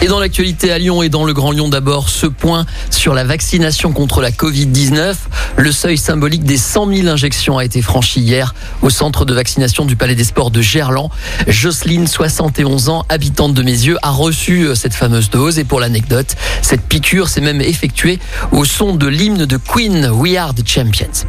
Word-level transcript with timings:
Et 0.00 0.06
dans 0.06 0.20
l'actualité 0.20 0.70
à 0.70 0.78
Lyon 0.78 1.02
et 1.02 1.08
dans 1.08 1.24
le 1.24 1.32
Grand 1.32 1.50
Lyon 1.50 1.68
d'abord, 1.68 2.08
ce 2.08 2.26
point 2.26 2.66
sur 2.88 3.14
la 3.14 3.24
vaccination 3.24 3.92
contre 3.92 4.20
la 4.20 4.30
Covid-19. 4.30 5.14
Le 5.56 5.72
seuil 5.72 5.98
symbolique 5.98 6.44
des 6.44 6.56
100 6.56 6.94
000 6.94 7.08
injections 7.08 7.58
a 7.58 7.64
été 7.64 7.82
franchi 7.82 8.20
hier 8.20 8.54
au 8.82 8.90
centre 8.90 9.24
de 9.24 9.34
vaccination 9.34 9.84
du 9.84 9.96
Palais 9.96 10.14
des 10.14 10.22
Sports 10.22 10.52
de 10.52 10.62
Gerland. 10.62 11.10
Jocelyne, 11.48 12.06
71 12.06 12.88
ans, 12.90 13.04
habitante 13.08 13.54
de 13.54 13.62
Mes 13.64 13.72
Yeux, 13.72 13.98
a 14.02 14.10
reçu 14.10 14.66
euh, 14.68 14.76
cette 14.76 14.94
fameuse 14.94 15.30
dose. 15.30 15.58
Et 15.58 15.64
pour 15.64 15.80
l'anecdote, 15.80 16.36
cette 16.62 16.82
piqûre 16.82 17.28
s'est 17.28 17.40
même 17.40 17.60
effectuée 17.60 18.20
au 18.52 18.64
son 18.64 18.94
de 18.94 19.08
l'hymne 19.08 19.46
de 19.46 19.56
Queen, 19.56 20.10
We 20.12 20.36
Are 20.36 20.54
the 20.54 20.66
Champions. 20.66 21.26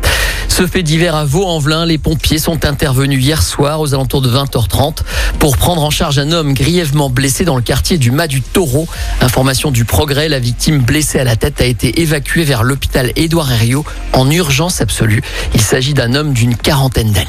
Ce 0.48 0.68
fait 0.68 0.84
divers 0.84 1.16
à 1.16 1.26
Vaux-en-Velin, 1.26 1.86
les 1.86 1.98
pompiers 1.98 2.38
sont 2.38 2.66
intervenus 2.66 3.24
hier 3.24 3.42
soir 3.42 3.80
aux 3.80 3.94
alentours 3.94 4.22
de 4.22 4.30
20h30 4.30 4.98
pour 5.40 5.58
prendre 5.58 5.82
en 5.84 5.90
charge 5.90 6.20
un 6.20 6.32
homme 6.32 6.54
grièvement 6.54 7.10
blessé 7.10 7.46
dans 7.46 7.56
le 7.56 7.62
quartier 7.62 7.98
du 7.98 8.12
Mas 8.12 8.28
du 8.28 8.42
Information 9.22 9.72
du 9.72 9.86
progrès, 9.86 10.28
la 10.28 10.40
victime 10.40 10.80
blessée 10.80 11.18
à 11.18 11.24
la 11.24 11.38
tête 11.38 11.62
a 11.62 11.66
été 11.66 12.02
évacuée 12.02 12.44
vers 12.44 12.64
l'hôpital 12.64 13.14
Édouard 13.16 13.50
Herriot 13.54 13.86
en 14.12 14.30
urgence 14.30 14.82
absolue. 14.82 15.22
Il 15.54 15.62
s'agit 15.62 15.94
d'un 15.94 16.14
homme 16.14 16.34
d'une 16.34 16.58
quarantaine 16.58 17.12
d'années. 17.12 17.28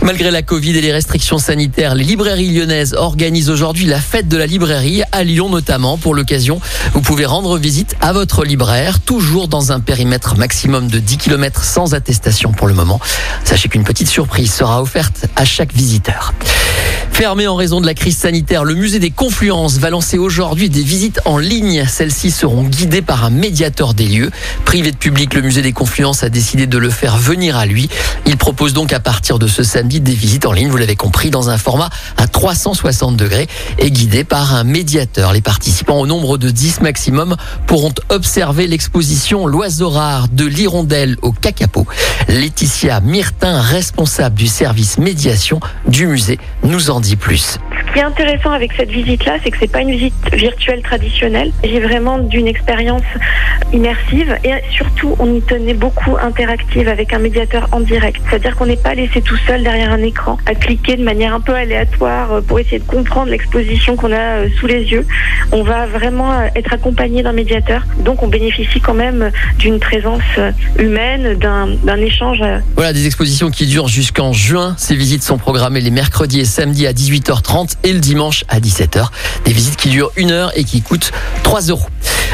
Malgré 0.00 0.30
la 0.30 0.42
Covid 0.42 0.76
et 0.76 0.80
les 0.80 0.92
restrictions 0.92 1.38
sanitaires, 1.38 1.96
les 1.96 2.04
librairies 2.04 2.54
lyonnaises 2.54 2.94
organisent 2.94 3.50
aujourd'hui 3.50 3.86
la 3.86 4.00
fête 4.00 4.28
de 4.28 4.36
la 4.36 4.46
librairie 4.46 5.02
à 5.10 5.24
Lyon 5.24 5.48
notamment. 5.48 5.98
Pour 5.98 6.14
l'occasion, 6.14 6.60
vous 6.94 7.00
pouvez 7.00 7.26
rendre 7.26 7.58
visite 7.58 7.96
à 8.00 8.12
votre 8.12 8.44
libraire, 8.44 9.00
toujours 9.00 9.48
dans 9.48 9.72
un 9.72 9.80
périmètre 9.80 10.36
maximum 10.36 10.86
de 10.86 11.00
10 11.00 11.16
km 11.16 11.64
sans 11.64 11.94
attestation 11.94 12.52
pour 12.52 12.68
le 12.68 12.74
moment. 12.74 13.00
Sachez 13.42 13.68
qu'une 13.68 13.82
petite 13.82 14.08
surprise 14.08 14.52
sera 14.52 14.80
offerte 14.80 15.26
à 15.34 15.44
chaque 15.44 15.74
visiteur. 15.74 16.32
Fermé 17.18 17.48
en 17.48 17.56
raison 17.56 17.80
de 17.80 17.86
la 17.86 17.94
crise 17.94 18.16
sanitaire, 18.16 18.62
le 18.62 18.76
musée 18.76 19.00
des 19.00 19.10
Confluences 19.10 19.78
va 19.78 19.90
lancer 19.90 20.18
aujourd'hui 20.18 20.70
des 20.70 20.84
visites 20.84 21.20
en 21.24 21.36
ligne. 21.36 21.84
Celles-ci 21.84 22.30
seront 22.30 22.62
guidées 22.62 23.02
par 23.02 23.24
un 23.24 23.30
médiateur 23.30 23.92
des 23.92 24.06
lieux. 24.06 24.30
Privé 24.64 24.92
de 24.92 24.96
public, 24.96 25.34
le 25.34 25.42
musée 25.42 25.60
des 25.60 25.72
Confluences 25.72 26.22
a 26.22 26.28
décidé 26.28 26.68
de 26.68 26.78
le 26.78 26.90
faire 26.90 27.16
venir 27.16 27.56
à 27.56 27.66
lui. 27.66 27.88
Il 28.24 28.36
propose 28.36 28.72
donc 28.72 28.92
à 28.92 29.00
partir 29.00 29.40
de 29.40 29.48
ce 29.48 29.64
samedi 29.64 29.98
des 29.98 30.12
visites 30.12 30.46
en 30.46 30.52
ligne, 30.52 30.68
vous 30.68 30.76
l'avez 30.76 30.94
compris, 30.94 31.30
dans 31.30 31.50
un 31.50 31.58
format 31.58 31.90
à 32.18 32.28
360 32.28 33.16
degrés 33.16 33.48
et 33.80 33.90
guidé 33.90 34.22
par 34.22 34.54
un 34.54 34.62
médiateur. 34.62 35.32
Les 35.32 35.40
participants 35.40 35.98
au 35.98 36.06
nombre 36.06 36.38
de 36.38 36.50
10 36.50 36.82
maximum 36.82 37.34
pourront 37.66 37.94
observer 38.10 38.68
l'exposition 38.68 39.48
L'oiseau 39.48 39.90
rare 39.90 40.28
de 40.28 40.44
l'hirondelle 40.44 41.16
au 41.22 41.32
cacapo. 41.32 41.84
Laetitia 42.28 43.00
Myrtin, 43.00 43.60
responsable 43.60 44.36
du 44.36 44.46
service 44.46 44.98
médiation 44.98 45.58
du 45.88 46.06
musée, 46.06 46.38
nous 46.62 46.90
en 46.90 47.00
dit 47.00 47.07
plus. 47.16 47.58
Ce 47.88 47.92
qui 47.94 48.00
est 48.00 48.02
intéressant 48.02 48.50
avec 48.50 48.72
cette 48.74 48.90
visite-là, 48.90 49.38
c'est 49.42 49.50
que 49.50 49.56
c'est 49.58 49.72
pas 49.72 49.80
une 49.80 49.90
visite 49.90 50.14
virtuelle 50.34 50.82
traditionnelle. 50.82 51.52
J'ai 51.64 51.80
vraiment 51.80 52.18
d'une 52.18 52.46
expérience 52.46 53.02
immersive 53.72 54.36
et 54.44 54.52
surtout, 54.70 55.16
on 55.18 55.34
y 55.34 55.40
tenait 55.40 55.72
beaucoup 55.72 56.16
interactive 56.20 56.86
avec 56.86 57.14
un 57.14 57.18
médiateur 57.18 57.66
en 57.72 57.80
direct. 57.80 58.20
C'est-à-dire 58.28 58.56
qu'on 58.56 58.66
n'est 58.66 58.76
pas 58.76 58.94
laissé 58.94 59.22
tout 59.22 59.38
seul 59.46 59.62
derrière 59.62 59.90
un 59.90 60.02
écran 60.02 60.36
à 60.44 60.54
cliquer 60.54 60.96
de 60.96 61.02
manière 61.02 61.32
un 61.32 61.40
peu 61.40 61.54
aléatoire 61.54 62.32
euh, 62.32 62.40
pour 62.42 62.58
essayer 62.58 62.78
de 62.78 62.84
comprendre 62.84 63.30
l'exposition 63.30 63.96
qu'on 63.96 64.12
a 64.12 64.16
euh, 64.16 64.48
sous 64.60 64.66
les 64.66 64.84
yeux. 64.84 65.06
On 65.52 65.62
va 65.62 65.86
vraiment 65.86 66.32
euh, 66.32 66.48
être 66.56 66.74
accompagné 66.74 67.22
d'un 67.22 67.32
médiateur. 67.32 67.84
Donc, 68.00 68.22
on 68.22 68.28
bénéficie 68.28 68.80
quand 68.80 68.94
même 68.94 69.30
d'une 69.58 69.78
présence 69.78 70.22
humaine, 70.78 71.38
d'un 71.38 71.96
échange. 71.96 72.42
Voilà, 72.76 72.92
des 72.92 73.06
expositions 73.06 73.50
qui 73.50 73.66
durent 73.66 73.88
jusqu'en 73.88 74.34
juin. 74.34 74.74
Ces 74.76 74.94
visites 74.94 75.22
sont 75.22 75.38
programmées 75.38 75.80
les 75.80 75.90
mercredis 75.90 76.40
et 76.40 76.44
samedis 76.44 76.86
à 76.86 76.92
18h30 76.92 77.77
et 77.84 77.92
le 77.92 78.00
dimanche 78.00 78.44
à 78.48 78.60
17h. 78.60 79.08
Des 79.44 79.52
visites 79.52 79.76
qui 79.76 79.88
durent 79.88 80.10
une 80.16 80.30
heure 80.30 80.52
et 80.56 80.64
qui 80.64 80.82
coûtent 80.82 81.12
3 81.42 81.62
euros. 81.62 81.86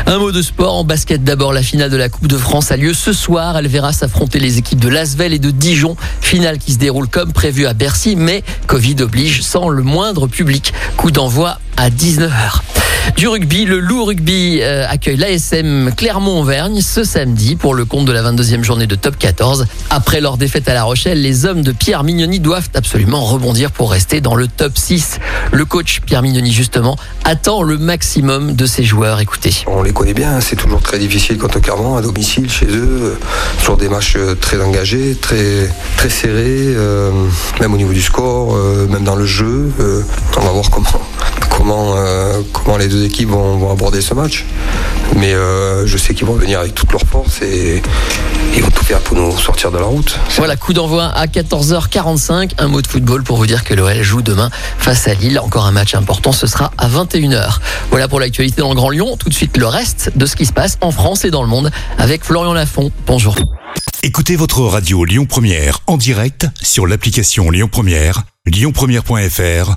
Un 0.07 0.19
mot 0.19 0.33
de 0.33 0.43
sport 0.43 0.75
en 0.75 0.85
basket 0.85 1.23
d'abord. 1.23 1.53
La 1.53 1.63
finale 1.63 1.91
de 1.91 1.97
la 1.97 2.09
Coupe 2.09 2.27
de 2.27 2.37
France 2.37 2.73
a 2.73 2.77
lieu 2.77 2.93
ce 2.93 3.13
soir. 3.13 3.57
Elle 3.57 3.69
verra 3.69 3.93
s'affronter 3.93 4.39
les 4.39 4.59
équipes 4.59 4.81
de 4.81 4.89
Lasvel 4.89 5.33
et 5.33 5.39
de 5.39 5.51
Dijon. 5.51 5.97
Finale 6.21 6.59
qui 6.59 6.73
se 6.73 6.79
déroule 6.79 7.09
comme 7.09 7.33
prévu 7.33 7.67
à 7.67 7.75
Bercy, 7.75 8.17
mais 8.17 8.43
Covid 8.67 8.97
oblige 9.01 9.43
sans 9.43 9.69
le 9.69 9.83
moindre 9.83 10.27
public. 10.27 10.75
Coup 10.97 11.11
d'envoi 11.11 11.59
à 11.77 11.91
19h. 11.91 12.64
Du 13.13 13.29
rugby, 13.29 13.65
le 13.65 13.79
Loup 13.79 14.07
Rugby 14.07 14.61
euh, 14.63 14.87
accueille 14.89 15.17
l'ASM 15.17 15.93
Clermont-Auvergne 15.95 16.81
ce 16.81 17.05
samedi 17.05 17.55
pour 17.55 17.75
le 17.75 17.85
compte 17.85 18.07
de 18.07 18.13
la 18.13 18.23
22e 18.23 18.65
journée 18.65 18.87
de 18.87 18.95
Top 18.95 19.19
14. 19.19 19.67
Après 19.91 20.21
leur 20.21 20.37
défaite 20.37 20.69
à 20.69 20.75
La 20.75 20.85
Rochelle, 20.85 21.21
les 21.21 21.45
hommes 21.45 21.63
de 21.63 21.71
Pierre 21.71 22.03
Mignoni 22.03 22.41
doivent 22.41 22.71
absolument 22.75 23.23
rebondir 23.23 23.71
pour 23.71 23.93
rester 23.93 24.21
dans 24.21 24.35
le 24.35 24.49
top 24.49 24.77
6. 24.77 25.21
Le 25.53 25.65
coach 25.65 26.01
Pierre 26.01 26.23
Mignoni, 26.23 26.51
justement, 26.51 26.97
attend 27.25 27.63
le 27.63 27.79
maximum 27.79 28.57
de 28.57 28.67
ses 28.67 28.85
joueurs. 28.85 29.21
Écoutez. 29.21 29.55
On 29.67 29.83
les 29.83 29.93
connaît 29.93 30.15
bien, 30.15 30.41
c'est 30.41 30.57
toujours 30.57 30.81
très 30.81 30.99
difficile 30.99 31.39
contre 31.39 31.61
Clermont, 31.61 31.97
à 31.97 32.03
domicile, 32.03 32.51
chez 32.51 32.67
eux, 32.67 33.19
sur 33.63 33.77
des 33.77 33.89
matchs 33.89 34.17
très 34.41 34.61
engagés, 34.61 35.17
très, 35.21 35.71
très 35.99 36.09
serrés, 36.11 36.75
euh, 36.75 37.11
même 37.61 37.75
au 37.75 37.77
niveau 37.77 37.93
du 37.93 38.03
score, 38.03 38.57
euh, 38.57 38.89
même 38.89 39.05
dans 39.05 39.17
le 39.17 39.27
jeu. 39.27 39.71
on 40.37 40.41
va 40.41 40.51
voir 40.51 40.71
comment, 40.71 40.89
comment, 41.57 41.95
comment 42.53 42.77
les 42.77 42.89
deux 42.89 43.05
équipes 43.05 43.31
vont, 43.31 43.71
aborder 43.71 44.01
ce 44.01 44.15
match. 44.15 44.45
Mais 45.17 45.33
euh, 45.33 45.87
je 45.87 45.97
sais 45.97 46.15
qu'ils 46.15 46.27
vont 46.27 46.35
venir 46.35 46.61
avec 46.61 46.75
toute 46.75 46.91
leur 46.93 47.03
force 47.03 47.43
et 47.43 47.83
ils 48.57 48.63
vont 48.63 48.71
tout 48.71 48.85
faire 48.85 49.01
pour 49.01 49.17
nous 49.17 49.37
sortir 49.39 49.71
de 49.71 49.79
la 49.79 49.85
route. 49.85 50.19
Voilà, 50.37 50.57
coup 50.57 50.73
d'envoi 50.73 51.05
à 51.05 51.27
14h45. 51.27 52.53
Un 52.59 52.69
mot 52.69 52.83
de 52.83 52.87
football 52.87 53.23
pour 53.23 53.37
vous 53.37 53.47
dire 53.47 53.65
que 53.65 53.75
l'OL 53.75 54.03
joue 54.03 54.23
demain 54.23 54.51
face 54.79 55.07
à 55.09 55.15
Lille. 55.15 55.39
Encore 55.39 55.67
un 55.67 55.73
match 55.73 55.95
important, 55.95 56.33
ce 56.33 56.47
sera 56.47 56.73
à 56.79 56.89
21h. 56.89 57.59
Voilà 57.91 58.09
pour 58.09 58.21
l'actualité 58.21 58.61
dans 58.61 58.71
le 58.71 58.75
Grand 58.75 58.91
Lyon. 58.91 59.17
Tout 59.19 59.29
de 59.29 59.35
suite, 59.35 59.57
le 59.57 59.67
reste 59.67 60.13
de 60.17 60.27
ce 60.27 60.37
qui 60.37 60.47
se 60.47 60.53
passe 60.53 60.79
en 60.81 60.91
France 60.91 61.25
et 61.25 61.31
dans 61.31 61.43
le 61.43 61.49
monde 61.49 61.71
avec 61.99 62.25
Florian 62.25 62.55
Lafont. 62.55 62.91
Bonjour. 63.07 63.37
Écoutez 64.03 64.37
votre 64.37 64.61
radio 64.61 65.05
Lyon 65.05 65.27
Première 65.27 65.81
en 65.87 65.97
direct 65.97 66.47
sur 66.63 66.87
l'application 66.87 67.51
Lyon 67.51 67.69
Première, 67.71 68.23
lyonpremière.fr 68.47 69.77